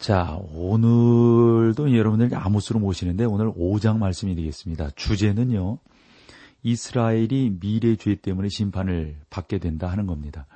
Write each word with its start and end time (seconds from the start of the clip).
자, 0.00 0.40
오늘도 0.54 1.94
여러분들 1.94 2.34
아모스로 2.34 2.80
모시는데 2.80 3.26
오늘 3.26 3.52
5장 3.52 3.98
말씀이 3.98 4.34
되겠습니다. 4.34 4.88
주제는요, 4.96 5.76
이스라엘이 6.62 7.58
미래 7.60 7.96
죄 7.96 8.14
때문에 8.14 8.48
심판을 8.48 9.18
받게 9.28 9.58
된다 9.58 9.88
하는 9.88 10.06
겁니다. 10.06 10.46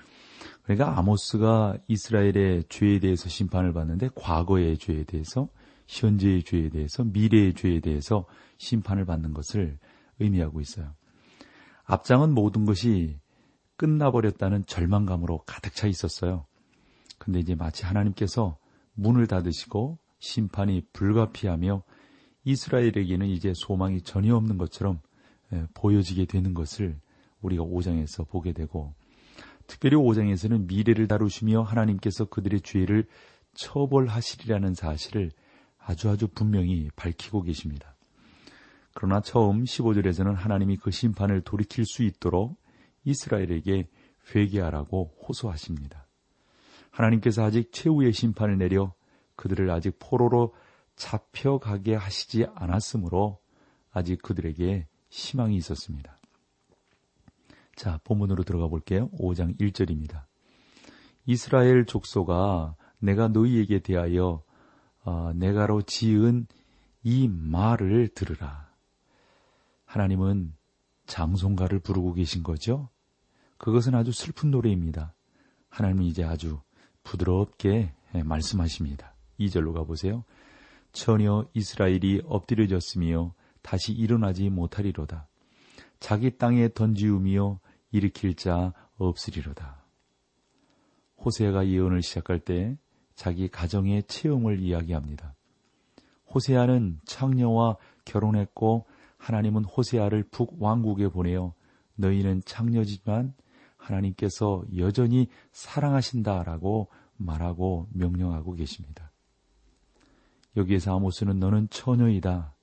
그러니까 0.62 0.98
아모스가 0.98 1.76
이스라엘의 1.88 2.64
죄에 2.70 3.00
대해서 3.00 3.28
심판을 3.28 3.74
받는데 3.74 4.08
과거의 4.14 4.78
죄에 4.78 5.04
대해서, 5.04 5.50
현재의 5.88 6.42
죄에 6.44 6.70
대해서, 6.70 7.04
미래의 7.04 7.52
죄에 7.52 7.80
대해서 7.80 8.24
심판을 8.56 9.04
받는 9.04 9.34
것을 9.34 9.76
의미하고 10.20 10.62
있어요. 10.62 10.94
앞장은 11.84 12.32
모든 12.32 12.64
것이 12.64 13.18
끝나버렸다는 13.76 14.64
절망감으로 14.64 15.42
가득 15.44 15.74
차 15.74 15.86
있었어요. 15.86 16.46
근데 17.18 17.40
이제 17.40 17.54
마치 17.54 17.84
하나님께서 17.84 18.56
문을 18.94 19.26
닫으시고 19.26 19.98
심판이 20.18 20.82
불가피하며 20.92 21.82
이스라엘에게는 22.44 23.26
이제 23.26 23.52
소망이 23.54 24.00
전혀 24.02 24.34
없는 24.36 24.58
것처럼 24.58 25.00
예, 25.52 25.66
보여지게 25.74 26.26
되는 26.26 26.54
것을 26.54 26.98
우리가 27.42 27.62
5장에서 27.62 28.28
보게 28.28 28.52
되고 28.52 28.94
특별히 29.66 29.96
5장에서는 29.96 30.66
미래를 30.66 31.08
다루시며 31.08 31.62
하나님께서 31.62 32.26
그들의 32.26 32.60
죄를 32.62 33.06
처벌하시리라는 33.54 34.74
사실을 34.74 35.30
아주 35.78 36.10
아주 36.10 36.28
분명히 36.28 36.90
밝히고 36.96 37.42
계십니다. 37.42 37.94
그러나 38.94 39.20
처음 39.20 39.64
15절에서는 39.64 40.34
하나님이 40.34 40.76
그 40.76 40.90
심판을 40.90 41.42
돌이킬 41.42 41.84
수 41.84 42.02
있도록 42.04 42.56
이스라엘에게 43.04 43.88
회개하라고 44.34 45.16
호소하십니다. 45.26 46.03
하나님께서 46.94 47.42
아직 47.42 47.72
최후의 47.72 48.12
심판을 48.12 48.56
내려 48.56 48.94
그들을 49.34 49.68
아직 49.70 49.96
포로로 49.98 50.54
잡혀가게 50.94 51.96
하시지 51.96 52.46
않았으므로 52.54 53.40
아직 53.90 54.22
그들에게 54.22 54.86
희망이 55.10 55.56
있었습니다. 55.56 56.16
자, 57.74 57.98
본문으로 58.04 58.44
들어가 58.44 58.68
볼게요. 58.68 59.10
5장 59.18 59.58
1절입니다. 59.58 60.22
이스라엘 61.26 61.84
족소가 61.84 62.76
내가 63.00 63.26
너희에게 63.28 63.80
대하여 63.80 64.44
어, 65.02 65.32
내가로 65.34 65.82
지은 65.82 66.46
이 67.02 67.28
말을 67.28 68.08
들으라. 68.14 68.72
하나님은 69.84 70.54
장송가를 71.06 71.80
부르고 71.80 72.14
계신 72.14 72.44
거죠. 72.44 72.88
그것은 73.58 73.96
아주 73.96 74.12
슬픈 74.12 74.52
노래입니다. 74.52 75.12
하나님은 75.68 76.04
이제 76.04 76.22
아주 76.22 76.60
부드럽게 77.04 77.92
예, 78.14 78.22
말씀하십니다. 78.22 79.14
2절로 79.38 79.72
가보세요. 79.72 80.24
전혀 80.92 81.44
이스라엘이 81.54 82.22
엎드려졌으며 82.26 83.34
다시 83.62 83.92
일어나지 83.92 84.50
못하리로다. 84.50 85.28
자기 86.00 86.36
땅에 86.36 86.68
던지우며 86.68 87.60
일으킬 87.90 88.34
자 88.34 88.72
없으리로다. 88.96 89.82
호세아가 91.18 91.66
예언을 91.66 92.02
시작할 92.02 92.40
때 92.40 92.76
자기 93.14 93.48
가정의 93.48 94.02
체험을 94.04 94.60
이야기합니다. 94.60 95.34
호세아는 96.34 97.00
창녀와 97.06 97.76
결혼했고 98.04 98.86
하나님은 99.16 99.64
호세아를 99.64 100.24
북왕국에 100.24 101.08
보내어 101.08 101.54
너희는 101.96 102.42
창녀지만 102.44 103.34
하나님께서 103.84 104.64
여전히 104.76 105.28
사랑하신다라고 105.52 106.88
말하고 107.16 107.88
명령하고 107.92 108.54
계십니다. 108.54 109.12
여기에서 110.56 110.96
아모스는 110.96 111.38
너는 111.38 111.68
처녀이다. 111.70 112.54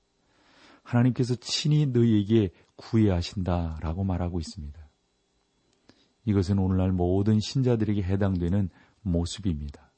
하나님께서 0.82 1.36
친히 1.36 1.86
너희에게 1.86 2.50
구애하신다 2.76 3.78
라고 3.80 4.04
말하고 4.04 4.40
있습니다. 4.40 4.80
이것은 6.24 6.58
오늘날 6.58 6.92
모든 6.92 7.38
신자들에게 7.40 8.02
해당되는 8.02 8.70
모습입니다. 9.02 9.92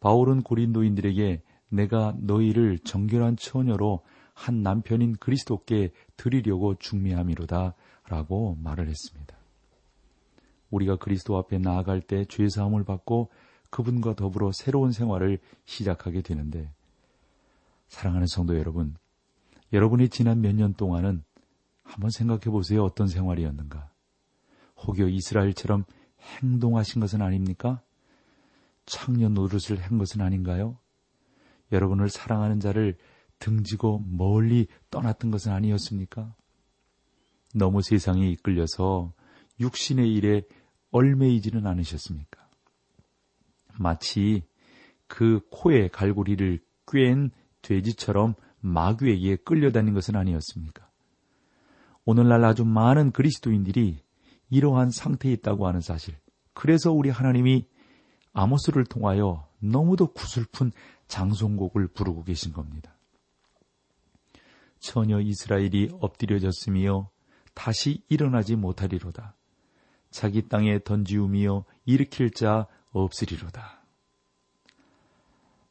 바울은 0.00 0.42
고린도인들에게 0.42 1.42
내가 1.68 2.14
너희를 2.18 2.78
정결한 2.80 3.36
처녀로 3.36 4.04
한 4.34 4.62
남편인 4.62 5.16
그리스도께 5.16 5.92
드리려고 6.16 6.76
중매함이로다 6.76 7.74
라고 8.08 8.56
말을 8.62 8.88
했습니다. 8.88 9.35
우리가 10.70 10.96
그리스도 10.96 11.36
앞에 11.38 11.58
나아갈 11.58 12.00
때 12.00 12.24
죄 12.26 12.48
사함을 12.48 12.84
받고 12.84 13.30
그분과 13.70 14.14
더불어 14.14 14.50
새로운 14.52 14.92
생활을 14.92 15.38
시작하게 15.64 16.22
되는데 16.22 16.72
사랑하는 17.88 18.26
성도 18.26 18.58
여러분, 18.58 18.96
여러분이 19.72 20.08
지난 20.08 20.40
몇 20.40 20.52
년 20.54 20.74
동안은 20.74 21.22
한번 21.82 22.10
생각해 22.10 22.44
보세요. 22.50 22.84
어떤 22.84 23.06
생활이었는가? 23.06 23.90
혹여 24.86 25.08
이스라엘처럼 25.08 25.84
행동하신 26.40 27.00
것은 27.00 27.22
아닙니까? 27.22 27.80
창녀 28.86 29.28
노릇을 29.28 29.80
한 29.80 29.98
것은 29.98 30.20
아닌가요? 30.20 30.78
여러분을 31.72 32.08
사랑하는 32.08 32.60
자를 32.60 32.96
등지고 33.38 34.02
멀리 34.06 34.66
떠났던 34.90 35.30
것은 35.30 35.52
아니었습니까? 35.52 36.34
너무 37.54 37.82
세상에 37.82 38.28
이끌려서 38.30 39.12
육신의 39.60 40.12
일에 40.12 40.42
얼매이지는 40.90 41.66
않으셨습니까? 41.66 42.48
마치 43.78 44.42
그 45.06 45.40
코에 45.50 45.88
갈고리를 45.88 46.60
꿰인 46.86 47.30
돼지처럼 47.62 48.34
마귀에게 48.60 49.36
끌려다닌 49.36 49.94
것은 49.94 50.16
아니었습니까? 50.16 50.88
오늘날 52.04 52.44
아주 52.44 52.64
많은 52.64 53.10
그리스도인들이 53.10 53.98
이러한 54.48 54.90
상태에 54.90 55.32
있다고 55.32 55.66
하는 55.66 55.80
사실. 55.80 56.14
그래서 56.52 56.92
우리 56.92 57.10
하나님이 57.10 57.66
아모스를 58.32 58.84
통하여 58.84 59.48
너무도 59.58 60.12
구슬픈 60.12 60.72
장송곡을 61.08 61.88
부르고 61.88 62.24
계신 62.24 62.52
겁니다. 62.52 62.96
처녀 64.78 65.20
이스라엘이 65.20 65.90
엎드려졌으며 66.00 67.10
다시 67.54 68.02
일어나지 68.08 68.56
못하리로다. 68.56 69.35
자기 70.16 70.48
땅에 70.48 70.78
던지우며 70.78 71.66
일으킬 71.84 72.30
자 72.30 72.66
없으리로다. 72.92 73.82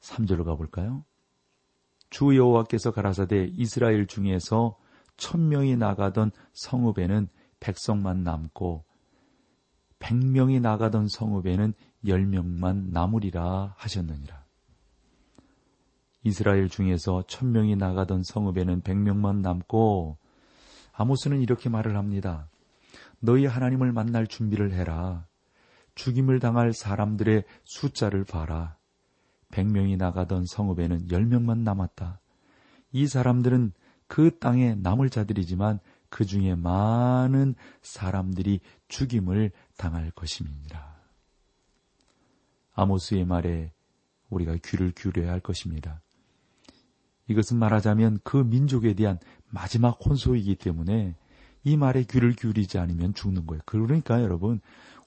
3절로 0.01 0.45
가볼까요? 0.45 1.03
주 2.11 2.37
여호와께서 2.37 2.91
가라사대 2.91 3.53
이스라엘 3.55 4.05
중에서 4.05 4.77
천명이 5.17 5.77
나가던 5.77 6.29
성읍에는 6.53 7.27
백성만 7.59 8.23
남고 8.23 8.83
백명이 9.97 10.59
나가던 10.59 11.07
성읍에는 11.07 11.73
열명만 12.05 12.91
남으리라 12.91 13.73
하셨느니라. 13.77 14.45
이스라엘 16.23 16.69
중에서 16.69 17.23
천명이 17.25 17.77
나가던 17.77 18.21
성읍에는 18.21 18.81
백명만 18.81 19.41
남고 19.41 20.19
아모스는 20.93 21.41
이렇게 21.41 21.67
말을 21.67 21.97
합니다. 21.97 22.47
너희 23.19 23.45
하나님을 23.45 23.91
만날 23.91 24.27
준비를 24.27 24.71
해라. 24.73 25.27
죽임을 25.95 26.39
당할 26.39 26.73
사람들의 26.73 27.43
숫자를 27.63 28.25
봐라. 28.25 28.77
100명이 29.51 29.97
나가던 29.97 30.45
성읍에는 30.45 31.07
10명만 31.07 31.59
남았다. 31.59 32.19
이 32.91 33.07
사람들은 33.07 33.71
그 34.07 34.37
땅에 34.39 34.75
남을 34.75 35.09
자들이지만 35.09 35.79
그 36.09 36.25
중에 36.25 36.55
많은 36.55 37.55
사람들이 37.81 38.59
죽임을 38.87 39.51
당할 39.77 40.11
것입니다. 40.11 40.95
아모스의 42.73 43.25
말에 43.25 43.71
우리가 44.29 44.55
귀를 44.63 44.91
기울여야 44.91 45.31
할 45.31 45.39
것입니다. 45.39 46.01
이것은 47.27 47.57
말하자면 47.57 48.19
그 48.23 48.37
민족에 48.37 48.93
대한 48.93 49.19
마지막 49.49 49.99
혼소이기 50.05 50.55
때문에 50.55 51.15
이 51.65 51.75
말에 51.75 52.03
귀를 52.03 52.31
기울이지 52.33 52.77
않으면 52.77 53.13
죽는 53.13 53.45
거예요. 53.45 53.61
그러니까 53.65 54.21
여러분, 54.21 54.61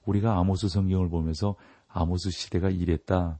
우리가 0.05 0.37
아모스 0.37 0.67
성경을 0.67 1.09
보면서 1.09 1.55
아모스 1.87 2.29
시대가 2.29 2.69
이랬다. 2.69 3.39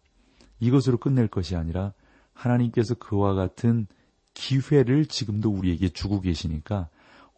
이것으로 0.60 0.98
끝낼 0.98 1.28
것이 1.28 1.56
아니라 1.56 1.94
하나님께서 2.34 2.96
그와 2.96 3.36
같은 3.36 3.86
기회를 4.34 5.06
지금도 5.06 5.52
우리에게 5.52 5.90
주고 5.90 6.22
계시니까 6.22 6.90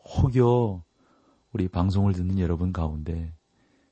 혹여 0.05 0.83
우리 1.51 1.67
방송을 1.67 2.13
듣는 2.13 2.39
여러분 2.39 2.71
가운데 2.71 3.33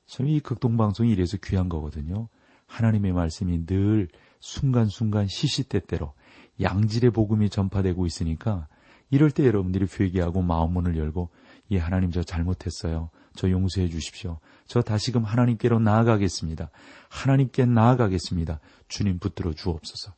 참 0.06 0.28
이 0.28 0.40
극동방송이 0.40 1.12
이래서 1.12 1.38
귀한 1.44 1.70
거거든요. 1.70 2.30
하나님의 2.66 3.14
말씀이 3.14 3.66
늘 3.66 4.08
순간순간 4.40 5.28
시시때때로 5.28 6.14
양질의 6.62 7.12
복음이 7.12 7.50
전파되고 7.50 8.06
있으니까 8.06 8.68
이럴 9.12 9.32
때 9.32 9.46
여러분들이 9.46 9.88
회개하고 10.00 10.42
마음 10.42 10.74
문을 10.74 10.98
열고 10.98 11.30
예 11.72 11.78
하나님 11.78 12.12
저 12.12 12.24
잘못했어요. 12.24 13.10
저 13.36 13.50
용서해 13.50 13.90
주십시오. 13.90 14.40
저 14.66 14.82
다시금 14.82 15.24
하나님께로 15.24 15.80
나아가겠습니다. 15.80 16.70
하나님께 17.10 17.66
나아가겠습니다. 17.66 18.60
주님 18.88 19.20
붙들어 19.20 19.54
주옵소서. 19.54 20.14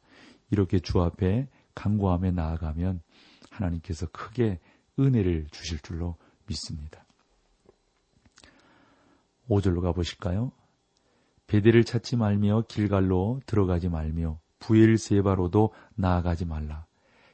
이렇게 0.49 0.79
주 0.79 1.01
앞에 1.01 1.47
간구하며 1.75 2.31
나아가면 2.31 3.01
하나님께서 3.49 4.07
크게 4.07 4.59
은혜를 4.99 5.47
주실 5.51 5.79
줄로 5.79 6.15
믿습니다. 6.47 7.05
5절로 9.49 9.81
가보실까요? 9.81 10.51
베델을 11.47 11.83
찾지 11.83 12.15
말며 12.15 12.63
길갈로 12.67 13.41
들어가지 13.45 13.89
말며 13.89 14.39
부엘세바로도 14.59 15.73
나아가지 15.95 16.45
말라. 16.45 16.85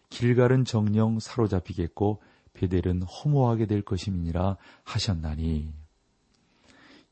길갈은 0.10 0.66
정령 0.66 1.20
사로잡히겠고 1.20 2.22
베델은 2.58 3.04
허무하게 3.04 3.68
될 3.68 3.84
것임이니라 3.84 4.58
하셨나니. 4.84 5.72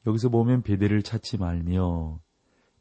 여기서 0.08 0.30
보면 0.30 0.64
베델을 0.64 1.04
찾지 1.04 1.38
말며 1.38 2.20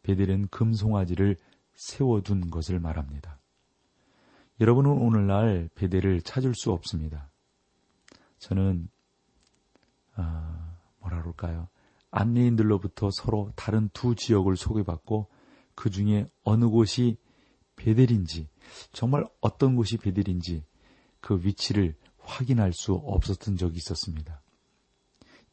베델은 0.03 0.49
금송아지를 0.49 1.37
세워둔 1.75 2.51
것을 2.51 2.81
말합니다. 2.81 3.39
여러분은 4.61 4.91
오늘날 4.91 5.69
베델을 5.75 6.23
찾을 6.23 6.55
수 6.55 6.73
없습니다. 6.73 7.31
저는 8.39 8.89
아, 10.15 10.77
뭐라 11.01 11.21
그럴까요? 11.21 11.69
안내인들로부터 12.11 13.11
서로 13.11 13.53
다른 13.57 13.91
두 13.93 14.15
지역을 14.15 14.57
소개받고 14.57 15.29
그 15.75 15.91
중에 15.91 16.27
어느 16.45 16.67
곳이 16.67 17.19
베델인지 17.77 18.49
정말 18.93 19.27
어떤 19.41 19.75
곳이 19.75 19.97
베델인지 19.99 20.65
그 21.21 21.41
위치를 21.43 21.97
확인할 22.25 22.73
수 22.73 22.95
없었던 22.95 23.57
적이 23.57 23.77
있었습니다. 23.77 24.43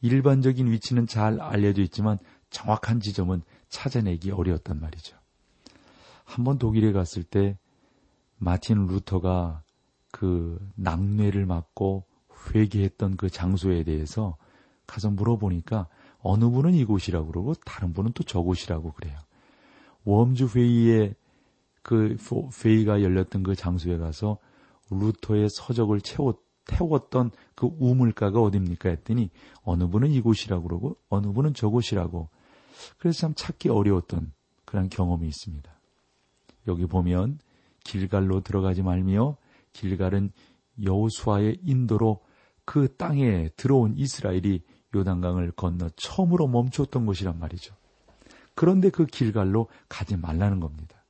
일반적인 0.00 0.70
위치는 0.70 1.06
잘 1.06 1.40
알려져 1.40 1.82
있지만 1.82 2.18
정확한 2.50 3.00
지점은 3.00 3.42
찾아내기 3.68 4.30
어려웠단 4.30 4.80
말이죠. 4.80 5.16
한번 6.24 6.58
독일에 6.58 6.92
갔을 6.92 7.22
때 7.22 7.56
마틴 8.38 8.86
루터가 8.86 9.62
그 10.10 10.58
낙뢰를 10.74 11.46
맞고 11.46 12.04
회개했던 12.50 13.16
그 13.16 13.30
장소에 13.30 13.84
대해서 13.84 14.36
가서 14.86 15.10
물어보니까 15.10 15.88
어느 16.18 16.48
분은 16.48 16.74
이곳이라고 16.74 17.28
그러고 17.28 17.54
다른 17.54 17.92
분은 17.92 18.12
또 18.12 18.24
저곳이라고 18.24 18.92
그래요. 18.92 19.18
Worms 20.04 20.48
회의에 20.56 21.14
그 21.82 22.16
회의가 22.64 23.02
열렸던 23.02 23.42
그 23.42 23.54
장소에 23.54 23.98
가서 23.98 24.38
루터의 24.90 25.48
서적을 25.50 26.00
채웠, 26.00 26.40
태웠던 26.66 27.30
그 27.54 27.68
우물가가 27.78 28.40
어딥니까 28.40 28.88
했더니 28.90 29.30
어느 29.62 29.88
분은 29.88 30.10
이곳이라고 30.10 30.62
그러고 30.62 30.96
어느 31.08 31.26
분은 31.32 31.54
저곳이라고 31.54 32.28
그래서 32.98 33.20
참 33.20 33.34
찾기 33.34 33.68
어려웠던 33.68 34.32
그런 34.64 34.88
경험이 34.88 35.28
있습니다. 35.28 35.70
여기 36.68 36.86
보면 36.86 37.38
길갈로 37.84 38.40
들어가지 38.40 38.82
말며 38.82 39.36
길갈은 39.72 40.30
여호수아의 40.82 41.60
인도로 41.62 42.20
그 42.64 42.94
땅에 42.96 43.48
들어온 43.56 43.94
이스라엘이 43.96 44.62
요단강을 44.94 45.52
건너 45.52 45.88
처음으로 45.96 46.46
멈췄던 46.48 47.06
곳이란 47.06 47.38
말이죠. 47.38 47.74
그런데 48.54 48.90
그 48.90 49.06
길갈로 49.06 49.68
가지 49.88 50.16
말라는 50.16 50.60
겁니다. 50.60 51.01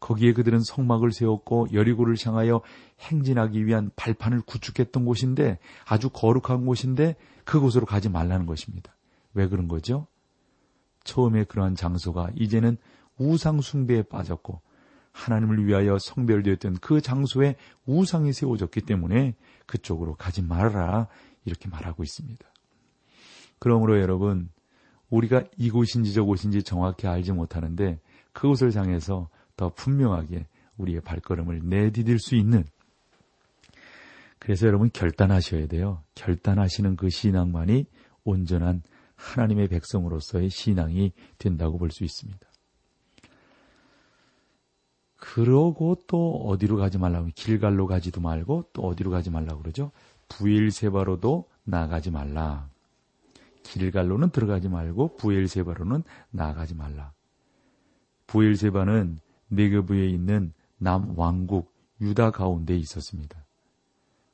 거기에 0.00 0.32
그들은 0.32 0.60
성막을 0.60 1.12
세웠고 1.12 1.68
여리고를 1.72 2.16
향하여 2.24 2.60
행진하기 3.00 3.66
위한 3.66 3.90
발판을 3.96 4.42
구축했던 4.42 5.04
곳인데 5.04 5.58
아주 5.84 6.08
거룩한 6.10 6.66
곳인데 6.66 7.16
그곳으로 7.44 7.86
가지 7.86 8.08
말라는 8.08 8.46
것입니다. 8.46 8.94
왜 9.34 9.48
그런 9.48 9.68
거죠? 9.68 10.06
처음에 11.04 11.44
그러한 11.44 11.74
장소가 11.74 12.30
이제는 12.34 12.76
우상 13.18 13.60
숭배에 13.60 14.02
빠졌고 14.02 14.60
하나님을 15.12 15.66
위하여 15.66 15.98
성별되었던 15.98 16.78
그 16.80 17.00
장소에 17.00 17.56
우상이 17.86 18.32
세워졌기 18.32 18.82
때문에 18.82 19.34
그쪽으로 19.66 20.14
가지 20.14 20.42
말아라 20.42 21.08
이렇게 21.44 21.68
말하고 21.68 22.02
있습니다. 22.02 22.46
그러므로 23.58 24.00
여러분 24.00 24.50
우리가 25.10 25.44
이곳인지 25.56 26.12
저곳인지 26.12 26.62
정확히 26.62 27.06
알지 27.06 27.32
못하는데 27.32 27.98
그곳을 28.32 28.74
향해서 28.76 29.28
더 29.58 29.68
분명하게 29.70 30.46
우리의 30.78 31.02
발걸음을 31.02 31.62
내디딜 31.64 32.20
수 32.20 32.36
있는 32.36 32.64
그래서 34.38 34.68
여러분 34.68 34.88
결단하셔야 34.90 35.66
돼요. 35.66 36.04
결단하시는 36.14 36.94
그 36.96 37.10
신앙만이 37.10 37.86
온전한 38.24 38.82
하나님의 39.16 39.66
백성으로서의 39.68 40.48
신앙이 40.48 41.12
된다고 41.38 41.76
볼 41.76 41.90
수 41.90 42.04
있습니다. 42.04 42.46
그러고 45.16 45.96
또 46.06 46.46
어디로 46.46 46.76
가지 46.76 46.96
말라고 46.96 47.28
길갈로 47.34 47.88
가지도 47.88 48.20
말고 48.20 48.70
또 48.72 48.82
어디로 48.82 49.10
가지 49.10 49.30
말라고 49.30 49.60
그러죠? 49.60 49.90
부일세바로도 50.28 51.48
나가지 51.64 52.12
말라. 52.12 52.70
길갈로는 53.64 54.30
들어가지 54.30 54.68
말고 54.68 55.16
부엘세바로는 55.16 56.04
나가지 56.30 56.76
말라. 56.76 57.12
부엘세바는 58.28 59.18
네게부에 59.48 60.06
있는 60.08 60.52
남왕국 60.78 61.72
유다 62.00 62.30
가운데 62.30 62.76
있었습니다. 62.76 63.44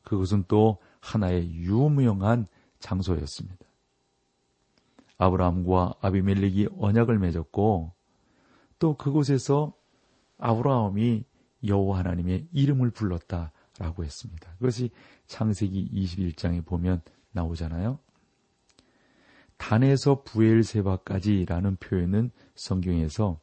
그것은 0.02 0.44
또 0.48 0.78
하나의 1.00 1.54
유명한 1.54 2.46
장소였습니다. 2.78 3.64
아브라함과 5.16 5.94
아비멜렉이 6.00 6.68
언약을 6.78 7.18
맺었고 7.18 7.92
또 8.78 8.96
그곳에서 8.96 9.74
아브라함이 10.38 11.24
여호와 11.66 11.98
하나님의 12.00 12.48
이름을 12.52 12.90
불렀다라고 12.90 14.04
했습니다. 14.04 14.52
그것이 14.58 14.90
창세기 15.26 15.90
21장에 15.92 16.64
보면 16.64 17.00
나오잖아요. 17.32 17.98
단에서 19.56 20.22
부엘세바까지라는 20.24 21.76
표현은 21.76 22.30
성경에서 22.54 23.38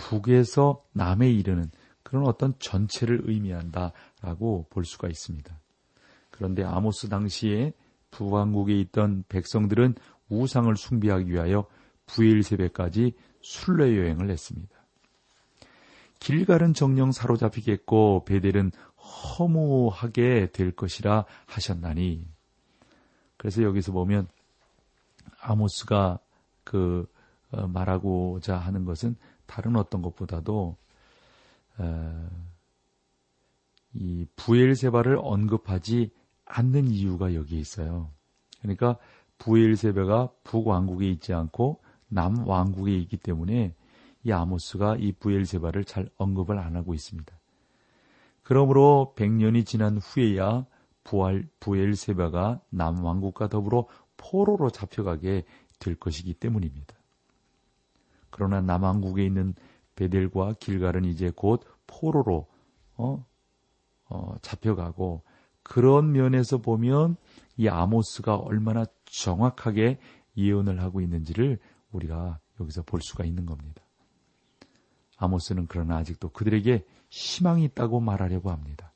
북에서 0.00 0.82
남에 0.92 1.30
이르는 1.30 1.70
그런 2.02 2.26
어떤 2.26 2.54
전체를 2.58 3.22
의미한다라고 3.24 4.66
볼 4.70 4.84
수가 4.84 5.08
있습니다. 5.08 5.58
그런데 6.30 6.64
아모스 6.64 7.08
당시에 7.08 7.72
북왕국에 8.10 8.78
있던 8.80 9.24
백성들은 9.28 9.94
우상을 10.30 10.74
숭배하기 10.74 11.30
위하여 11.30 11.66
부엘세베까지 12.06 13.14
순례 13.42 13.96
여행을 13.98 14.30
했습니다. 14.30 14.74
길갈은 16.18 16.74
정령 16.74 17.12
사로잡히겠고 17.12 18.24
베델은 18.24 18.72
허무하게 18.96 20.50
될 20.52 20.72
것이라 20.72 21.24
하셨나니 21.46 22.26
그래서 23.36 23.62
여기서 23.62 23.92
보면 23.92 24.28
아모스가 25.40 26.18
그 26.64 27.06
어, 27.52 27.66
말하고자 27.66 28.56
하는 28.56 28.84
것은 28.84 29.16
다른 29.50 29.74
어떤 29.74 30.00
것보다도 30.00 30.76
이 33.94 34.26
부엘세바를 34.36 35.18
언급하지 35.20 36.12
않는 36.44 36.86
이유가 36.86 37.34
여기에 37.34 37.58
있어요. 37.58 38.12
그러니까 38.60 38.96
부엘세바가 39.38 40.30
북왕국에 40.44 41.10
있지 41.10 41.34
않고 41.34 41.82
남왕국에 42.08 42.96
있기 42.98 43.16
때문에 43.16 43.74
이 44.22 44.32
아모스가 44.32 44.96
이 44.98 45.10
부엘세바를 45.12 45.84
잘 45.84 46.08
언급을 46.16 46.56
안 46.56 46.76
하고 46.76 46.94
있습니다. 46.94 47.36
그러므로 48.42 49.14
100년이 49.16 49.66
지난 49.66 49.98
후에야 49.98 50.64
부알, 51.02 51.48
부엘세바가 51.58 52.60
남왕국과 52.70 53.48
더불어 53.48 53.88
포로로 54.16 54.70
잡혀가게 54.70 55.44
될 55.80 55.94
것이기 55.96 56.34
때문입니다. 56.34 56.99
그러나 58.30 58.60
남왕국에 58.60 59.24
있는 59.24 59.54
베델과 59.96 60.54
길갈은 60.60 61.04
이제 61.04 61.30
곧 61.34 61.64
포로로 61.86 62.48
어, 62.96 63.24
어, 64.08 64.34
잡혀가고 64.42 65.22
그런 65.62 66.12
면에서 66.12 66.58
보면 66.58 67.16
이 67.56 67.68
아모스가 67.68 68.36
얼마나 68.36 68.86
정확하게 69.04 69.98
예언을 70.36 70.80
하고 70.80 71.00
있는지를 71.00 71.58
우리가 71.92 72.40
여기서 72.60 72.82
볼 72.82 73.02
수가 73.02 73.24
있는 73.24 73.46
겁니다. 73.46 73.82
아모스는 75.16 75.66
그러나 75.68 75.98
아직도 75.98 76.30
그들에게 76.30 76.86
희망이 77.10 77.64
있다고 77.64 78.00
말하려고 78.00 78.50
합니다. 78.50 78.92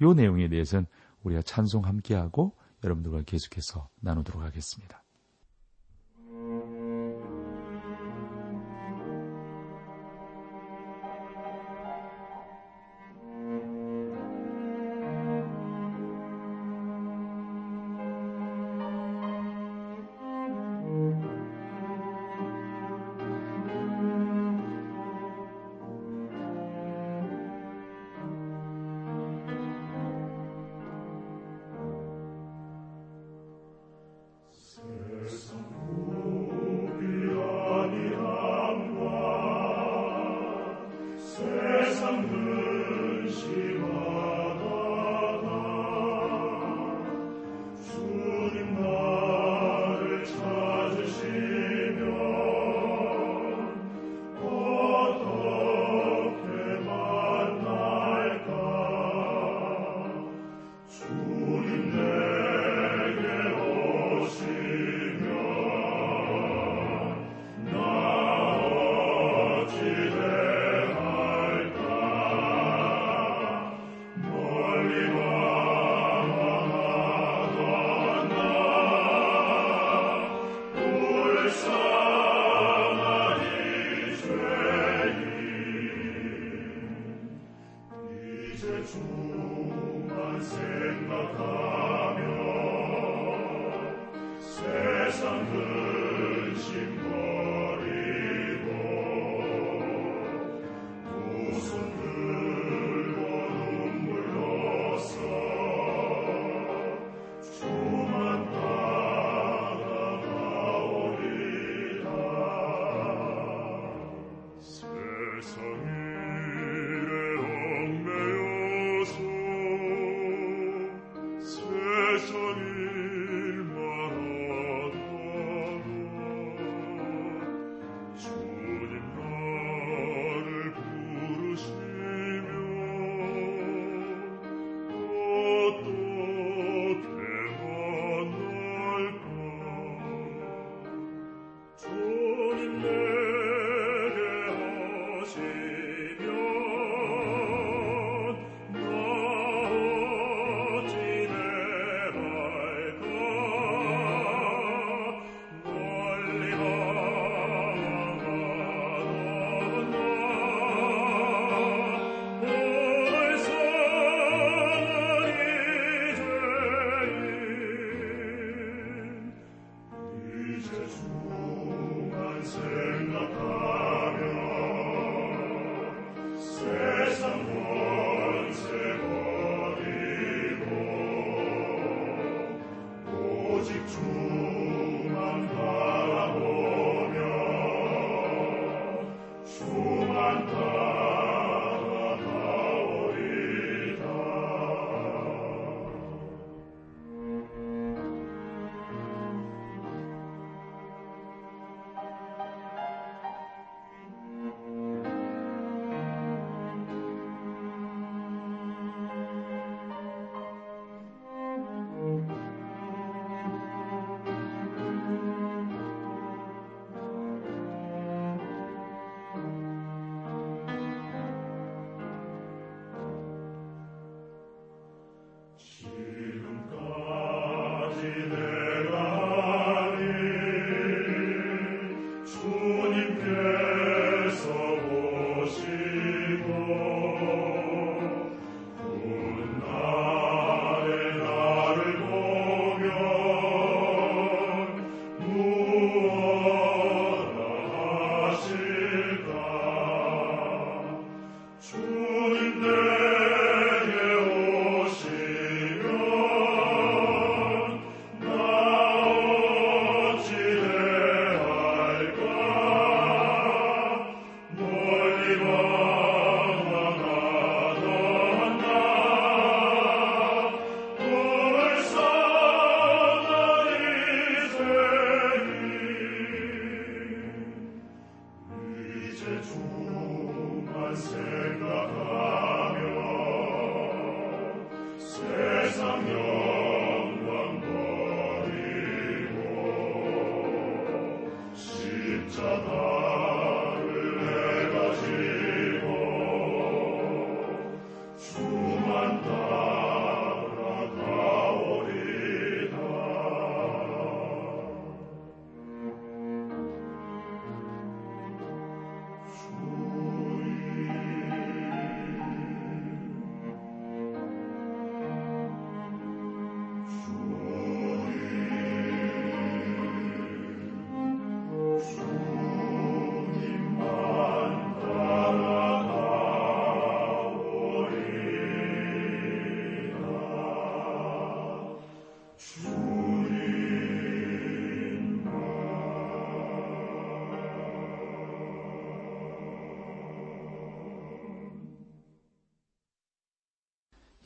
요 0.00 0.14
내용에 0.14 0.48
대해서는 0.48 0.86
우리가 1.22 1.42
찬송 1.42 1.84
함께하고 1.84 2.56
여러분들과 2.82 3.22
계속해서 3.22 3.88
나누도록 4.00 4.42
하겠습니다. 4.42 5.01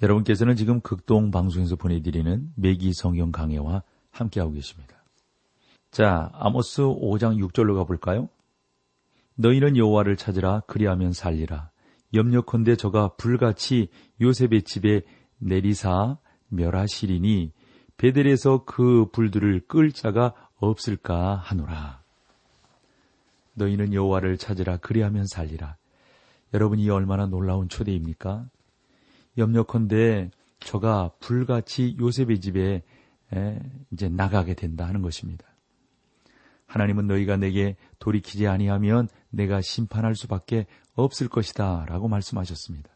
여러분께서는 0.02 0.56
지금 0.56 0.80
극동 0.80 1.30
방송에서 1.30 1.76
보내드리는 1.76 2.52
매기 2.54 2.92
성경 2.92 3.32
강해와 3.32 3.82
함께하고 4.10 4.52
계십니다. 4.52 4.96
자, 5.90 6.30
아모스 6.34 6.82
5장 6.82 7.42
6절로 7.42 7.74
가볼까요? 7.76 8.28
너희는 9.36 9.76
여호와를 9.76 10.16
찾으라 10.16 10.62
그리하면 10.66 11.12
살리라. 11.12 11.70
염려컨대 12.14 12.76
저가 12.76 13.14
불같이 13.16 13.88
요셉의 14.20 14.62
집에 14.62 15.02
내리사 15.38 16.18
멸하시리니 16.48 17.52
베델에서 17.96 18.64
그 18.64 19.06
불들을 19.12 19.66
끌 19.66 19.92
자가 19.92 20.34
없을까 20.58 21.36
하노라. 21.36 22.02
너희는 23.54 23.94
여호와를 23.94 24.36
찾으라 24.36 24.78
그리하면 24.78 25.26
살리라. 25.26 25.76
여러분 26.54 26.78
이 26.78 26.88
얼마나 26.90 27.26
놀라운 27.26 27.68
초대입니까? 27.68 28.46
염려컨대 29.38 30.30
저가 30.60 31.12
불같이 31.20 31.96
요셉의 31.98 32.40
집에 32.40 32.82
이제 33.92 34.08
나가게 34.08 34.54
된다 34.54 34.86
하는 34.86 35.02
것입니다. 35.02 35.46
하나님은 36.66 37.06
너희가 37.06 37.36
내게 37.36 37.76
돌이키지 37.98 38.46
아니하면 38.46 39.08
내가 39.30 39.60
심판할 39.60 40.14
수밖에 40.16 40.66
없을 40.94 41.28
것이다 41.28 41.86
라고 41.88 42.08
말씀하셨습니다. 42.08 42.90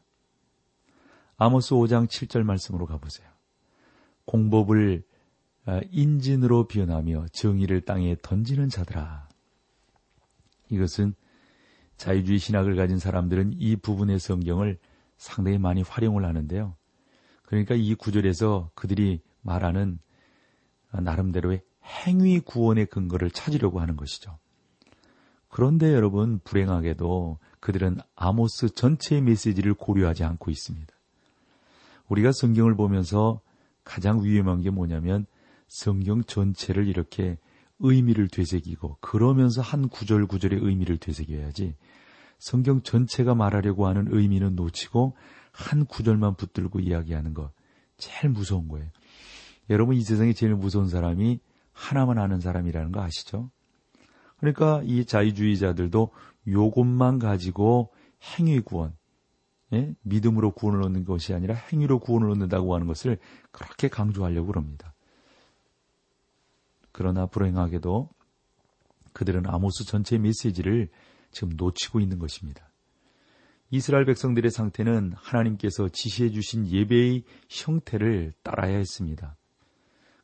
아모스 1.36 1.74
5장 1.74 2.06
7절 2.06 2.42
말씀으로 2.42 2.86
가보세요. 2.86 3.28
공법을 4.26 5.04
아, 5.66 5.80
인진으로 5.90 6.66
변하며 6.66 7.26
정의를 7.32 7.82
땅에 7.82 8.16
던지는 8.22 8.68
자들아. 8.68 9.28
이것은 10.70 11.14
자유주의 11.96 12.38
신학을 12.38 12.76
가진 12.76 12.98
사람들은 12.98 13.54
이 13.58 13.76
부분의 13.76 14.18
성경을 14.18 14.78
상당히 15.20 15.58
많이 15.58 15.82
활용을 15.82 16.24
하는데요. 16.24 16.74
그러니까 17.42 17.74
이 17.74 17.94
구절에서 17.94 18.70
그들이 18.74 19.20
말하는 19.42 19.98
나름대로의 20.92 21.60
행위 21.84 22.40
구원의 22.40 22.86
근거를 22.86 23.30
찾으려고 23.30 23.80
하는 23.80 23.96
것이죠. 23.96 24.38
그런데 25.48 25.92
여러분, 25.92 26.40
불행하게도 26.42 27.38
그들은 27.60 27.98
아모스 28.16 28.70
전체의 28.70 29.20
메시지를 29.20 29.74
고려하지 29.74 30.24
않고 30.24 30.50
있습니다. 30.50 30.90
우리가 32.08 32.32
성경을 32.32 32.74
보면서 32.74 33.42
가장 33.84 34.24
위험한 34.24 34.62
게 34.62 34.70
뭐냐면 34.70 35.26
성경 35.68 36.24
전체를 36.24 36.88
이렇게 36.88 37.36
의미를 37.78 38.28
되새기고 38.28 38.98
그러면서 39.00 39.60
한 39.60 39.88
구절 39.88 40.26
구절의 40.26 40.60
의미를 40.62 40.96
되새겨야지 40.96 41.74
성경 42.40 42.82
전체가 42.82 43.34
말하려고 43.34 43.86
하는 43.86 44.08
의미는 44.10 44.56
놓치고 44.56 45.14
한 45.52 45.84
구절만 45.84 46.36
붙들고 46.36 46.80
이야기하는 46.80 47.34
거 47.34 47.52
제일 47.98 48.30
무서운 48.32 48.66
거예요. 48.66 48.88
여러분 49.68 49.94
이 49.94 50.02
세상에 50.02 50.32
제일 50.32 50.54
무서운 50.54 50.88
사람이 50.88 51.38
하나만 51.72 52.18
아는 52.18 52.40
사람이라는 52.40 52.92
거 52.92 53.02
아시죠? 53.02 53.50
그러니까 54.38 54.80
이 54.84 55.04
자유주의자들도 55.04 56.10
요것만 56.48 57.18
가지고 57.18 57.92
행위 58.22 58.60
구원, 58.60 58.96
예? 59.74 59.94
믿음으로 60.02 60.52
구원을 60.52 60.82
얻는 60.82 61.04
것이 61.04 61.34
아니라 61.34 61.54
행위로 61.54 62.00
구원을 62.00 62.30
얻는다고 62.30 62.74
하는 62.74 62.86
것을 62.86 63.18
그렇게 63.52 63.88
강조하려고 63.88 64.46
그럽니다. 64.48 64.94
그러나 66.90 67.26
불행하게도 67.26 68.08
그들은 69.12 69.46
아모스 69.46 69.84
전체 69.84 70.16
메시지를 70.16 70.88
지금 71.30 71.50
놓치고 71.56 72.00
있는 72.00 72.18
것입니다. 72.18 72.70
이스라엘 73.70 74.04
백성들의 74.04 74.50
상태는 74.50 75.12
하나님께서 75.14 75.88
지시해 75.88 76.30
주신 76.30 76.66
예배의 76.66 77.22
형태를 77.48 78.32
따라야 78.42 78.76
했습니다. 78.76 79.36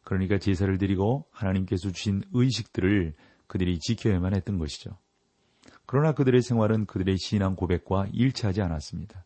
그러니까 0.03 0.39
제사를 0.39 0.77
드리고 0.79 1.27
하나님께서 1.31 1.91
주신 1.91 2.23
의식들을 2.33 3.15
그들이 3.47 3.79
지켜야만 3.79 4.35
했던 4.35 4.59
것이죠. 4.59 4.99
그러나 5.87 6.13
그들의 6.13 6.43
생활은 6.43 6.87
그들의 6.87 7.17
신앙 7.19 7.55
고백과 7.55 8.09
일치하지 8.13 8.63
않았습니다. 8.63 9.25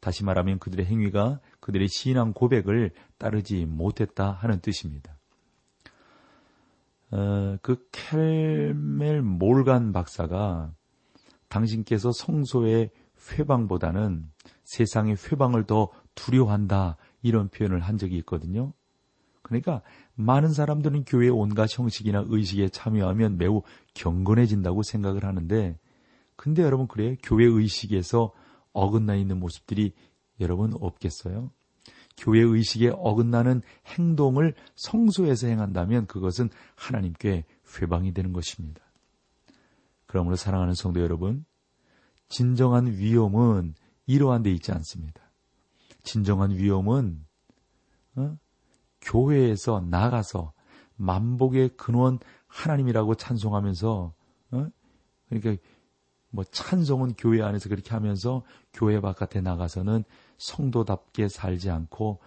다시 0.00 0.24
말하면 0.24 0.58
그들의 0.58 0.86
행위가 0.86 1.40
그들의 1.60 1.88
신앙 1.88 2.32
고백을 2.32 2.90
따르지 3.18 3.66
못했다 3.66 4.32
하는 4.32 4.60
뜻입니다. 4.60 5.16
어, 7.12 7.58
그 7.60 7.86
켈멜 7.92 9.20
몰간 9.20 9.92
박사가 9.92 10.72
당신께서 11.48 12.10
성소의 12.10 12.90
회방보다는 13.30 14.30
세상의 14.64 15.16
회방을 15.16 15.64
더 15.64 15.90
두려워한다 16.14 16.96
이런 17.22 17.48
표현을 17.48 17.80
한 17.80 17.98
적이 17.98 18.16
있거든요. 18.18 18.72
그러니까 19.42 19.82
많은 20.14 20.52
사람들은 20.52 21.04
교회 21.04 21.28
온갖 21.28 21.68
형식이나 21.78 22.24
의식에 22.26 22.70
참여하면 22.70 23.36
매우 23.36 23.62
경건해진다고 23.94 24.82
생각을 24.82 25.24
하는데 25.24 25.78
근데 26.36 26.62
여러분 26.62 26.88
그래 26.88 27.16
교회 27.22 27.44
의식에서 27.44 28.32
어긋나 28.72 29.16
있는 29.16 29.38
모습들이 29.38 29.92
여러분 30.40 30.72
없겠어요? 30.80 31.50
교회 32.16 32.40
의식에 32.40 32.90
어긋나는 32.94 33.62
행동을 33.86 34.54
성소에서 34.76 35.46
행한다면 35.48 36.06
그것은 36.06 36.50
하나님께 36.74 37.44
회방이 37.80 38.12
되는 38.12 38.32
것입니다. 38.32 38.82
그러므로 40.06 40.36
사랑하는 40.36 40.74
성도 40.74 41.00
여러분, 41.00 41.44
진정한 42.28 42.86
위험은 42.86 43.74
이러한 44.06 44.42
데 44.42 44.50
있지 44.50 44.72
않습니다. 44.72 45.22
진정한 46.02 46.50
위험은 46.50 47.24
어? 48.16 48.36
교회에서 49.00 49.80
나가서 49.80 50.52
만복의 50.96 51.70
근원 51.76 52.18
하나님이라고 52.46 53.14
찬송하면서 53.14 54.14
어? 54.52 54.66
그러니까 55.28 55.62
뭐 56.30 56.44
찬송은 56.44 57.14
교회 57.18 57.42
안에서 57.42 57.68
그렇게 57.68 57.90
하면서 57.90 58.42
교회 58.72 59.00
바깥에 59.00 59.40
나가서는 59.40 60.04
성도답게 60.42 61.28
살지 61.28 61.70
않고 61.70 62.18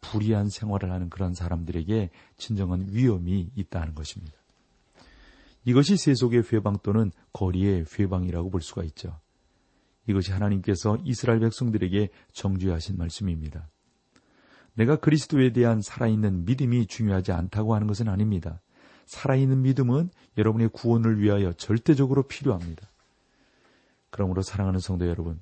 불의한 0.00 0.48
생활을 0.48 0.90
하는 0.90 1.10
그런 1.10 1.34
사람들에게 1.34 2.10
진정한 2.36 2.86
위험이 2.90 3.50
있다는 3.54 3.94
것입니다. 3.94 4.36
이것이 5.64 5.96
세속의 5.96 6.44
회방 6.52 6.78
또는 6.82 7.12
거리의 7.32 7.84
회방이라고 7.98 8.50
볼 8.50 8.62
수가 8.62 8.84
있죠. 8.84 9.18
이것이 10.06 10.32
하나님께서 10.32 10.98
이스라엘 11.04 11.40
백성들에게 11.40 12.08
정죄하신 12.32 12.96
말씀입니다. 12.96 13.68
내가 14.72 14.96
그리스도에 14.96 15.52
대한 15.52 15.82
살아있는 15.82 16.46
믿음이 16.46 16.86
중요하지 16.86 17.32
않다고 17.32 17.74
하는 17.74 17.86
것은 17.86 18.08
아닙니다. 18.08 18.60
살아있는 19.04 19.60
믿음은 19.62 20.10
여러분의 20.38 20.70
구원을 20.70 21.20
위하여 21.20 21.52
절대적으로 21.52 22.22
필요합니다. 22.22 22.88
그러므로 24.08 24.40
사랑하는 24.40 24.80
성도 24.80 25.06
여러분, 25.06 25.40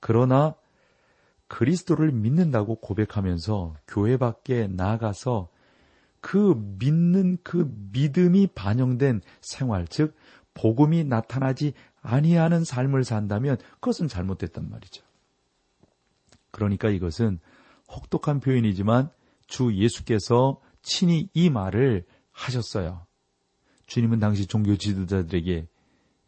그러나 0.00 0.54
그리스도를 1.48 2.12
믿는다고 2.12 2.76
고백하면서 2.76 3.76
교회 3.86 4.16
밖에 4.16 4.66
나가서 4.66 5.48
그 6.20 6.54
믿는 6.78 7.38
그 7.44 7.72
믿음이 7.92 8.48
반영된 8.48 9.20
생활, 9.40 9.86
즉 9.86 10.16
복음이 10.54 11.04
나타나지 11.04 11.74
아니하는 12.00 12.64
삶을 12.64 13.04
산다면 13.04 13.58
그것은 13.74 14.08
잘못됐단 14.08 14.68
말이죠. 14.68 15.04
그러니까 16.50 16.88
이것은 16.88 17.38
혹독한 17.88 18.40
표현이지만 18.40 19.10
주 19.46 19.74
예수께서 19.74 20.60
친히 20.82 21.28
이 21.34 21.50
말을 21.50 22.04
하셨어요. 22.32 23.06
주님은 23.86 24.18
당시 24.18 24.46
종교 24.46 24.76
지도자들에게 24.76 25.68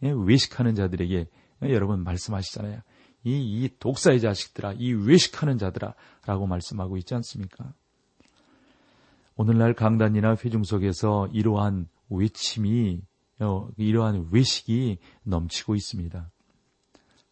예, 0.05 0.13
외식하는 0.17 0.75
자들에게 0.75 1.27
예, 1.65 1.71
여러분 1.73 2.05
말씀하시잖아요. 2.05 2.83
이, 3.25 3.65
이 3.65 3.69
독사의 3.79 4.21
자식들아, 4.21 4.75
이 4.79 4.93
외식하는 4.93 5.59
자들아, 5.59 5.95
라고 6.27 6.47
말씀하고 6.47 6.97
있지 6.99 7.15
않습니까? 7.15 7.73
오늘날 9.37 9.75
강단이나 9.75 10.37
회중 10.45 10.65
속에서 10.65 11.29
이러한 11.33 11.89
외침이, 12.11 13.03
어, 13.41 13.69
이러한 13.77 14.29
외식이 14.33 14.99
넘치고 15.25 15.75
있습니다. 15.75 16.31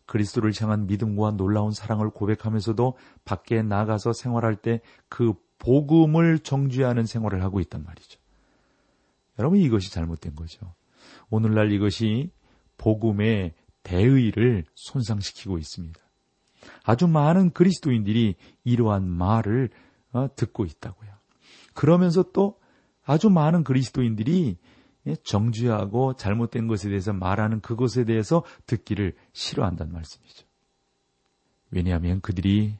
그리스도를 0.07 0.53
향한 0.61 0.87
믿음과 0.87 1.33
놀라운 1.33 1.73
사랑을 1.73 2.11
고백하면서도 2.11 2.97
밖에 3.25 3.63
나가서 3.63 4.13
생활할 4.13 4.57
때 4.57 4.81
그 5.09 5.35
복음을 5.59 6.39
정죄하는 6.39 7.07
생활을 7.07 7.43
하고 7.43 7.61
있단 7.61 7.85
말이죠. 7.85 8.21
여러분 9.39 9.59
이것이 9.59 9.93
잘못된 9.93 10.35
거죠. 10.35 10.75
오늘날 11.31 11.73
이것이 11.73 12.31
복음의 12.79 13.55
대의를 13.87 14.65
손상시키고 14.75 15.59
있습니다. 15.59 16.01
아주 16.83 17.07
많은 17.07 17.53
그리스도인들이 17.53 18.35
이러한 18.65 19.09
말을 19.09 19.71
어, 20.13 20.29
듣고 20.35 20.65
있다고요. 20.65 21.11
그러면서 21.73 22.25
또 22.33 22.59
아주 23.05 23.31
많은 23.31 23.63
그리스도인들이 23.63 24.57
예, 25.07 25.17
정죄하고 25.23 26.15
잘못된 26.15 26.67
것에 26.67 26.89
대해서 26.89 27.13
말하는 27.13 27.61
그것에 27.61 28.05
대해서 28.05 28.43
듣기를 28.67 29.15
싫어한다는 29.33 29.93
말씀이죠. 29.93 30.45
왜냐하면 31.71 32.21
그들이 32.21 32.77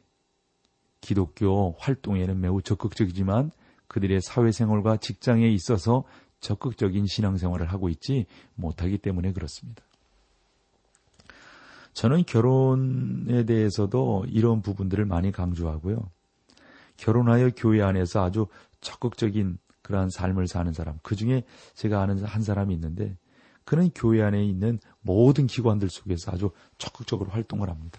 기독교 1.01 1.77
활동에는 1.79 2.41
매우 2.41 2.63
적극적이지만 2.63 3.53
그들의 3.87 4.21
사회생활과 4.23 4.97
직장에 4.97 5.47
있어서 5.51 6.03
적극적인 6.41 7.07
신앙생활을 7.07 7.67
하고 7.67 7.89
있지 7.89 8.27
못하기 8.57 8.99
때문에 8.99 9.33
그렇습니다. 9.33 9.86
저는 11.97 12.25
결혼에 12.27 13.45
대해서도 13.47 14.27
이런 14.29 14.61
부분들을 14.61 15.07
많이 15.07 15.33
강조하고요. 15.33 16.11
결혼하여 16.99 17.53
교회 17.57 17.81
안에서 17.81 18.23
아주 18.23 18.49
적극적인 18.83 19.57
그러한 19.81 20.11
삶을 20.11 20.47
사는 20.47 20.71
사람, 20.75 20.99
그 21.03 21.17
중에 21.17 21.45
제가 21.73 22.03
아는 22.03 22.23
한 22.23 22.43
사람이 22.43 22.75
있는데, 22.75 23.17
그는 23.65 23.89
교회 23.95 24.23
안에 24.23 24.45
있는 24.45 24.79
모든 25.01 25.47
기관들 25.47 25.89
속에서 25.89 26.33
아주 26.33 26.51
적극적으로 26.77 27.31
활동을 27.31 27.71
합니다. 27.71 27.99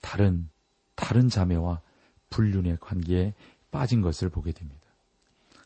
다른, 0.00 0.48
다른 0.94 1.28
자매와 1.28 1.82
불륜의 2.30 2.78
관계에 2.80 3.34
빠진 3.70 4.00
것을 4.00 4.30
보게 4.30 4.52
됩니다. 4.52 4.80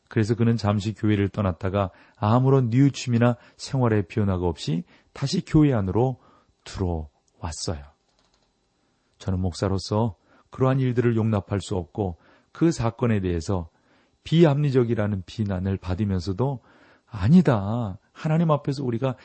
그래서 0.09 0.35
그는 0.35 0.57
잠시 0.57 0.95
교회를 0.95 1.29
떠났다가 1.29 1.91
아무런 2.17 2.71
뉘우침이나 2.71 3.37
생활의 3.57 4.09
변화가 4.09 4.49
없이 4.49 4.83
다시 5.13 5.45
교회 5.45 5.73
안으로 5.73 6.19
들어 6.65 7.12
왔어요. 7.43 7.85
저는 9.19 9.41
목사로서 9.41 10.17
그러한 10.51 10.81
일들을 10.81 11.17
용납할 11.17 11.61
수 11.61 11.77
없고 11.77 12.19
그 12.53 12.73
사건에 12.73 13.21
대해서 13.21 13.69
비합리적이라는 14.25 15.23
비난을 15.27 15.77
받으면서도 15.79 16.61
아니다. 17.07 17.99
하나님 18.13 18.51
앞에서 18.51 18.85
우리가 18.85 19.17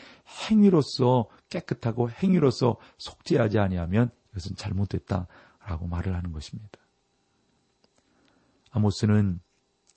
행위로서 0.49 1.27
깨끗하고 1.49 2.09
행위로서 2.09 2.77
속죄하지 2.97 3.59
아니하면 3.59 4.09
이것은 4.31 4.55
잘못됐다라고 4.55 5.87
말을 5.87 6.15
하는 6.15 6.31
것입니다. 6.31 6.79
아모스는 8.71 9.39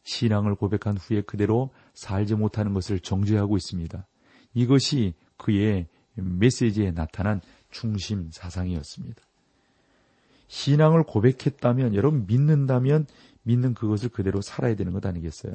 신앙을 0.02 0.54
고백한 0.54 0.96
후에 0.96 1.22
그대로 1.22 1.70
살지 1.94 2.34
못하는 2.34 2.72
것을 2.72 3.00
정죄하고 3.00 3.56
있습니다. 3.56 4.06
이것이 4.54 5.14
그의 5.36 5.88
메시지에 6.14 6.92
나타난 6.92 7.40
중심 7.70 8.30
사상이었습니다. 8.30 9.22
신앙을 10.48 11.04
고백했다면, 11.04 11.94
여러분 11.94 12.26
믿는다면 12.26 13.06
믿는 13.42 13.74
그것을 13.74 14.08
그대로 14.08 14.40
살아야 14.40 14.74
되는 14.74 14.92
것 14.92 15.04
아니겠어요? 15.06 15.54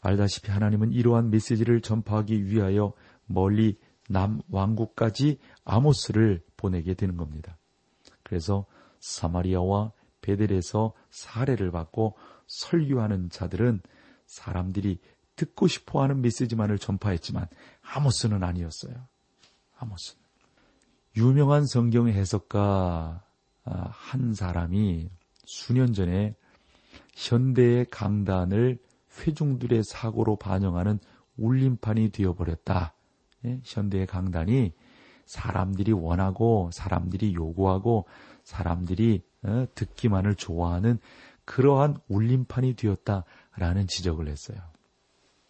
알다시피 0.00 0.50
하나님은 0.50 0.92
이러한 0.92 1.30
메시지를 1.30 1.80
전파하기 1.80 2.46
위하여 2.46 2.92
멀리 3.26 3.78
남왕국까지 4.08 5.38
아모스를 5.64 6.42
보내게 6.56 6.94
되는 6.94 7.16
겁니다. 7.16 7.58
그래서 8.22 8.66
사마리아와 9.00 9.92
베델에서 10.20 10.92
사례를 11.10 11.70
받고 11.70 12.16
설교하는 12.46 13.30
자들은 13.30 13.80
사람들이 14.26 15.00
듣고 15.34 15.66
싶어 15.66 16.02
하는 16.02 16.22
메시지만을 16.22 16.78
전파했지만 16.78 17.46
아모스는 17.82 18.42
아니었어요. 18.42 18.94
아모스는. 19.76 20.25
유명한 21.16 21.64
성경 21.66 22.08
해석가 22.08 23.24
아, 23.64 23.88
한 23.90 24.34
사람이 24.34 25.08
수년 25.46 25.94
전에 25.94 26.34
현대의 27.14 27.86
강단을 27.86 28.78
회중들의 29.18 29.82
사고로 29.82 30.36
반영하는 30.36 30.98
울림판이 31.38 32.10
되어버렸다. 32.10 32.94
예? 33.46 33.60
현대의 33.64 34.06
강단이 34.06 34.74
사람들이 35.24 35.92
원하고 35.92 36.70
사람들이 36.72 37.34
요구하고 37.34 38.06
사람들이 38.44 39.22
어, 39.42 39.66
듣기만을 39.74 40.34
좋아하는 40.34 40.98
그러한 41.46 41.96
울림판이 42.08 42.74
되었다라는 42.74 43.86
지적을 43.86 44.28
했어요. 44.28 44.58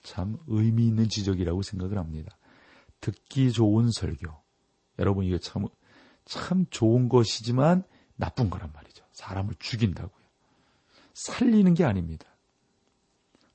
참 0.02 0.38
의미 0.46 0.87
있는 0.87 1.09
지적이라고 1.09 1.62
생각을 1.62 1.98
합니다. 1.98 2.37
듣기 3.00 3.50
좋은 3.50 3.90
설교. 3.90 4.45
여러분 4.98 5.24
이게 5.24 5.38
참, 5.38 5.66
참 6.24 6.66
좋은 6.70 7.09
것이지만 7.09 7.85
나쁜 8.16 8.50
거란 8.50 8.70
말이죠. 8.74 9.04
사람을 9.12 9.54
죽인다고요. 9.59 10.26
살리는 11.14 11.74
게 11.74 11.85
아닙니다. 11.85 12.26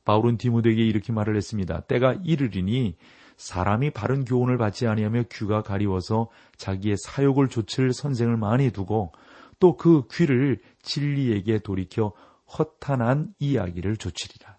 바울은 0.03 0.37
디모데에게 0.37 0.83
이렇게 0.83 1.13
말을 1.13 1.35
했습니다. 1.35 1.81
때가 1.81 2.15
이르리니 2.23 2.97
사람이 3.37 3.91
바른 3.91 4.25
교훈을 4.25 4.57
받지 4.57 4.87
아니하며 4.87 5.23
귀가 5.31 5.61
가리워서 5.61 6.29
자기의 6.57 6.95
사욕을 6.97 7.49
좇을 7.49 7.93
선생을 7.93 8.37
많이 8.37 8.71
두고 8.71 9.11
또 9.59 9.77
그 9.77 10.07
귀를 10.11 10.59
진리에게 10.81 11.59
돌이켜 11.59 12.13
허탄한 12.57 13.33
이야기를 13.39 13.97
조치리라. 13.97 14.57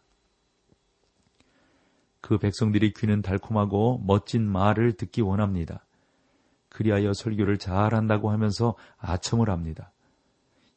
그 2.20 2.38
백성들이 2.38 2.92
귀는 2.94 3.20
달콤하고 3.20 4.02
멋진 4.06 4.48
말을 4.48 4.92
듣기 4.92 5.20
원합니다. 5.20 5.84
그리하여 6.72 7.12
설교를 7.12 7.58
잘한다고 7.58 8.30
하면서 8.30 8.74
아첨을 8.98 9.50
합니다. 9.50 9.92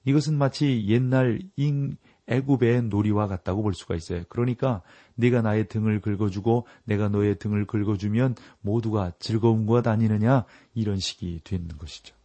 이것은 0.05 0.37
마치 0.37 0.85
옛날 0.87 1.41
잉 1.55 1.97
애굽의 2.27 2.83
놀이와 2.83 3.27
같다고 3.27 3.61
볼 3.61 3.73
수가 3.73 3.95
있어요. 3.95 4.23
그러니까 4.29 4.81
네가 5.15 5.41
나의 5.41 5.67
등을 5.67 6.01
긁어주고 6.01 6.67
내가 6.83 7.07
너의 7.09 7.37
등을 7.37 7.65
긁어주면 7.65 8.35
모두가 8.61 9.11
즐거운 9.19 9.65
것 9.65 9.85
아니느냐 9.87 10.45
이런 10.73 10.97
식이 10.97 11.41
되는 11.43 11.67
것이죠. 11.67 12.15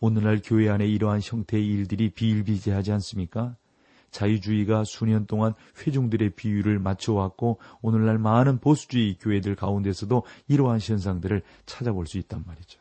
오늘날 0.00 0.40
교회 0.44 0.68
안에 0.68 0.86
이러한 0.86 1.20
형태의 1.22 1.66
일들이 1.66 2.10
비일비재하지 2.10 2.92
않습니까? 2.92 3.56
자유주의가 4.12 4.84
수년 4.84 5.26
동안 5.26 5.54
회중들의 5.78 6.30
비율을 6.30 6.78
맞춰왔고 6.78 7.58
오늘날 7.80 8.18
많은 8.18 8.58
보수주의 8.58 9.16
교회들 9.18 9.56
가운데서도 9.56 10.24
이러한 10.46 10.78
현상들을 10.80 11.42
찾아볼 11.66 12.06
수 12.06 12.18
있단 12.18 12.44
말이죠. 12.46 12.80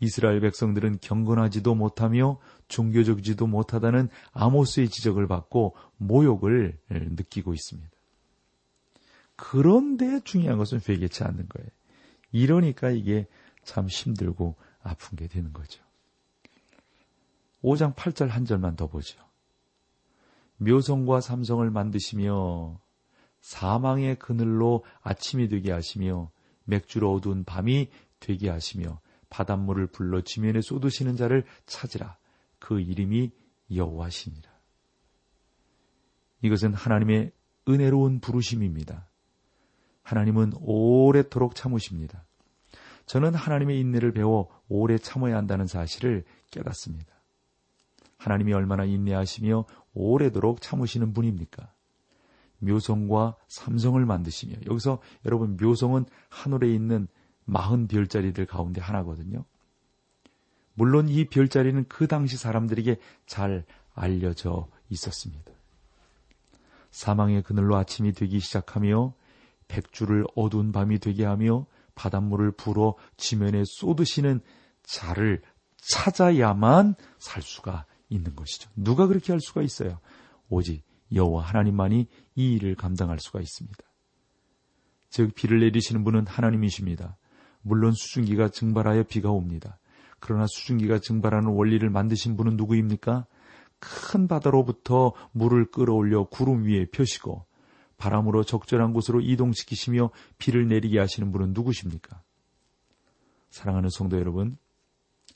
이스라엘 0.00 0.40
백성들은 0.40 0.98
경건하지도 1.02 1.74
못하며 1.74 2.38
종교적이지도 2.68 3.46
못하다는 3.46 4.08
아모스의 4.32 4.88
지적을 4.88 5.26
받고 5.28 5.76
모욕을 5.98 6.78
느끼고 6.88 7.52
있습니다. 7.52 7.90
그런데 9.36 10.20
중요한 10.24 10.56
것은 10.56 10.80
회개치 10.88 11.24
않는 11.24 11.48
거예요. 11.48 11.68
이러니까 12.32 12.90
이게 12.90 13.26
참 13.62 13.88
힘들고 13.88 14.56
아픈 14.82 15.16
게 15.16 15.26
되는 15.26 15.52
거죠. 15.52 15.82
5장 17.62 17.94
8절 17.94 18.28
한 18.28 18.46
절만 18.46 18.76
더 18.76 18.86
보죠. 18.86 19.18
묘성과 20.60 21.20
삼성을 21.20 21.68
만드시며 21.70 22.80
사망의 23.40 24.18
그늘로 24.18 24.84
아침이 25.00 25.48
되게 25.48 25.72
하시며 25.72 26.30
맥주로 26.64 27.14
어두운 27.14 27.44
밤이 27.44 27.88
되게 28.20 28.50
하시며 28.50 29.00
바닷물을 29.30 29.86
불러 29.86 30.20
지면에 30.20 30.60
쏟으시는 30.60 31.16
자를 31.16 31.44
찾으라. 31.66 32.18
그 32.58 32.80
이름이 32.80 33.30
여호와시니라. 33.74 34.50
이것은 36.42 36.74
하나님의 36.74 37.32
은혜로운 37.68 38.20
부르심입니다. 38.20 39.08
하나님은 40.02 40.52
오래도록 40.60 41.54
참으십니다. 41.54 42.24
저는 43.06 43.34
하나님의 43.34 43.78
인내를 43.80 44.12
배워 44.12 44.48
오래 44.68 44.98
참아야 44.98 45.36
한다는 45.36 45.66
사실을 45.66 46.24
깨닫습니다. 46.50 47.14
하나님이 48.18 48.52
얼마나 48.52 48.84
인내하시며 48.84 49.64
오래도록 49.94 50.60
참으시는 50.60 51.12
분입니까? 51.12 51.72
묘성과 52.58 53.36
삼성을 53.48 54.04
만드시며 54.04 54.56
여기서 54.66 55.00
여러분 55.24 55.56
묘성은 55.56 56.04
하늘에 56.28 56.72
있는 56.72 57.08
마흔 57.44 57.88
별자리들 57.88 58.46
가운데 58.46 58.80
하나거든요. 58.80 59.44
물론 60.74 61.08
이 61.08 61.24
별자리는 61.26 61.86
그 61.88 62.06
당시 62.06 62.36
사람들에게 62.36 62.96
잘 63.26 63.64
알려져 63.94 64.68
있었습니다. 64.88 65.52
사망의 66.90 67.42
그늘로 67.42 67.76
아침이 67.76 68.12
되기 68.12 68.40
시작하며 68.40 69.14
백주를 69.68 70.24
어두운 70.34 70.72
밤이 70.72 70.98
되게 70.98 71.24
하며 71.24 71.66
바닷물을 71.94 72.52
불어 72.52 72.94
지면에 73.16 73.62
쏟으시는 73.64 74.40
자를 74.82 75.42
찾아야만 75.76 76.94
살 77.18 77.42
수가 77.42 77.86
있는 78.10 78.34
것이죠. 78.36 78.70
누가 78.76 79.06
그렇게 79.06 79.32
할 79.32 79.40
수가 79.40 79.62
있어요? 79.62 79.98
오직 80.50 80.82
여호와 81.12 81.42
하나님만이 81.42 82.06
이 82.34 82.52
일을 82.54 82.74
감당할 82.74 83.18
수가 83.18 83.40
있습니다. 83.40 83.78
즉 85.08 85.34
비를 85.34 85.60
내리시는 85.60 86.04
분은 86.04 86.26
하나님이십니다. 86.26 87.16
물론 87.62 87.92
수증기가 87.92 88.48
증발하여 88.48 89.04
비가 89.04 89.30
옵니다. 89.30 89.78
그러나 90.18 90.46
수증기가 90.46 90.98
증발하는 90.98 91.50
원리를 91.50 91.88
만드신 91.88 92.36
분은 92.36 92.56
누구입니까? 92.56 93.26
큰 93.78 94.28
바다로부터 94.28 95.12
물을 95.32 95.70
끌어올려 95.70 96.24
구름 96.24 96.64
위에 96.64 96.86
펴시고 96.86 97.46
바람으로 97.96 98.44
적절한 98.44 98.92
곳으로 98.92 99.20
이동시키시며 99.20 100.10
비를 100.38 100.68
내리게 100.68 100.98
하시는 100.98 101.32
분은 101.32 101.52
누구십니까? 101.54 102.22
사랑하는 103.50 103.88
성도 103.90 104.18
여러분, 104.18 104.56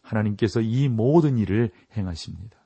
하나님께서 0.02 0.60
이 0.60 0.88
모든 0.88 1.38
일을 1.38 1.70
행하십니다. 1.96 2.63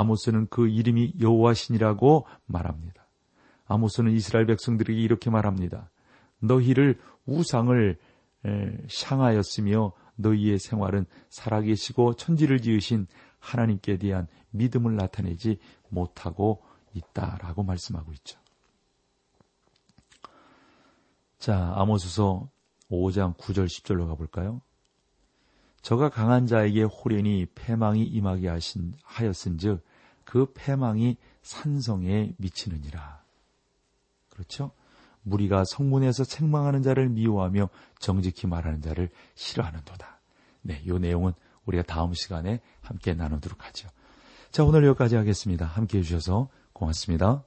아모스는 0.00 0.46
그 0.48 0.66
이름이 0.66 1.14
여호와신이라고 1.20 2.26
말합니다. 2.46 3.06
아모스는 3.66 4.12
이스라엘 4.12 4.46
백성들에게 4.46 4.98
이렇게 4.98 5.30
말합니다. 5.30 5.90
너희를 6.40 6.98
우상을 7.26 7.98
향하였으며 9.04 9.92
너희의 10.16 10.58
생활은 10.58 11.04
살아계시고 11.28 12.14
천지를 12.14 12.60
지으신 12.62 13.06
하나님께 13.38 13.98
대한 13.98 14.26
믿음을 14.50 14.96
나타내지 14.96 15.58
못하고 15.88 16.62
있다라고 16.94 17.62
말씀하고 17.62 18.12
있죠. 18.14 18.40
자, 21.38 21.72
아모스서 21.76 22.48
5장 22.90 23.36
9절 23.36 23.66
10절로 23.66 24.08
가볼까요? 24.08 24.62
저가 25.82 26.10
강한 26.10 26.46
자에게 26.46 26.82
호련히 26.82 27.46
패망이 27.54 28.02
임하게 28.04 28.48
하신 28.48 28.94
하였은즉 29.02 29.82
그 30.30 30.52
패망이 30.54 31.16
산성에 31.42 32.34
미치느니라. 32.36 33.20
그렇죠? 34.28 34.70
무리가 35.22 35.64
성문에서 35.64 36.22
책망하는 36.22 36.84
자를 36.84 37.08
미워하며 37.08 37.68
정직히 37.98 38.46
말하는 38.46 38.80
자를 38.80 39.10
싫어하는도다. 39.34 40.20
네, 40.62 40.82
이 40.86 40.92
내용은 40.92 41.32
우리가 41.64 41.82
다음 41.82 42.14
시간에 42.14 42.60
함께 42.80 43.12
나누도록 43.12 43.66
하죠. 43.66 43.88
자, 44.52 44.62
오늘 44.62 44.84
여기까지 44.84 45.16
하겠습니다. 45.16 45.66
함께 45.66 45.98
해주셔서 45.98 46.48
고맙습니다. 46.74 47.42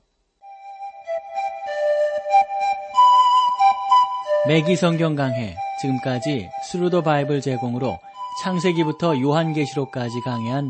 매기 4.46 4.76
성경 4.76 5.16
강해 5.16 5.56
지금까지 5.80 6.50
Thru 6.70 6.88
the 6.88 7.02
Bible 7.02 7.40
제공으로 7.40 7.98
창세기부터 8.44 9.22
요한계시록까지 9.22 10.20
강해한 10.26 10.70